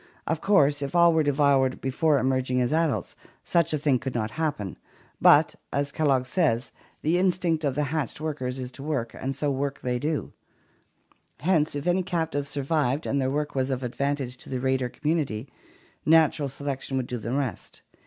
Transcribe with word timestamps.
Of 0.25 0.41
course 0.41 0.81
if 0.81 0.95
all 0.95 1.13
were 1.13 1.21
devoured 1.21 1.79
be 1.79 1.91
fore 1.91 2.17
emerging 2.17 2.59
as 2.59 2.73
adults, 2.73 3.15
such 3.43 3.71
a 3.71 3.77
thing 3.77 3.99
could 3.99 4.15
not 4.15 4.31
happen, 4.31 4.77
but, 5.21 5.53
as 5.71 5.91
Kellogg 5.91 6.25
says, 6.25 6.71
the 7.03 7.19
instinct 7.19 7.63
of 7.63 7.75
the 7.75 7.83
hatched 7.93 8.19
workers 8.19 8.57
is 8.57 8.71
to 8.71 8.81
work, 8.83 9.13
and 9.13 9.35
so 9.35 9.51
work 9.51 9.81
they 9.81 9.99
do; 9.99 10.33
hence 11.41 11.75
if 11.75 11.85
any 11.85 12.01
captives 12.01 12.49
survived 12.49 13.05
and 13.05 13.21
their 13.21 13.29
work 13.29 13.53
was 13.53 13.69
of 13.69 13.83
advantage 13.83 14.37
to 14.37 14.49
the 14.49 14.59
raider 14.59 14.89
community, 14.89 15.47
natural 16.03 16.49
selection 16.49 16.97
would 16.97 17.05
do 17.05 17.19
the 17.19 17.31
rest. 17.31 17.83